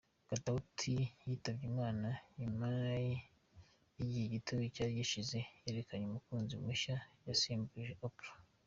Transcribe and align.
Katauti 0.29 0.93
yitabye 1.27 1.65
Imana 1.71 2.07
nyuma 2.39 2.65
y’igihe 3.03 4.25
gito 4.33 4.53
cyari 4.75 4.93
gishize 4.99 5.39
yerekanye 5.63 6.03
umukunzi 6.07 6.53
mushya 6.63 6.95
yasimbuje 7.27 7.93
Oprah. 8.07 8.33